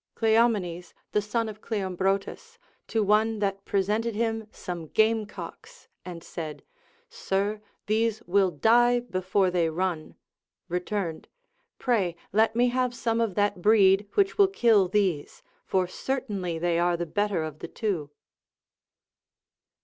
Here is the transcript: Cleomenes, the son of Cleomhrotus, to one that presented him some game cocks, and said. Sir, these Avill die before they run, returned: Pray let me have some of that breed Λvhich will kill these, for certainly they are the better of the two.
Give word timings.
Cleomenes, 0.15 0.95
the 1.11 1.21
son 1.21 1.47
of 1.47 1.61
Cleomhrotus, 1.61 2.57
to 2.87 3.03
one 3.03 3.37
that 3.37 3.65
presented 3.65 4.15
him 4.15 4.47
some 4.51 4.87
game 4.87 5.27
cocks, 5.27 5.89
and 6.03 6.23
said. 6.23 6.63
Sir, 7.07 7.61
these 7.85 8.19
Avill 8.21 8.59
die 8.59 9.01
before 9.01 9.51
they 9.51 9.69
run, 9.69 10.15
returned: 10.67 11.27
Pray 11.77 12.15
let 12.33 12.55
me 12.55 12.69
have 12.69 12.95
some 12.95 13.21
of 13.21 13.35
that 13.35 13.61
breed 13.61 14.07
Λvhich 14.15 14.39
will 14.39 14.47
kill 14.47 14.87
these, 14.87 15.43
for 15.67 15.85
certainly 15.87 16.57
they 16.57 16.79
are 16.79 16.97
the 16.97 17.05
better 17.05 17.43
of 17.43 17.59
the 17.59 17.67
two. 17.67 18.09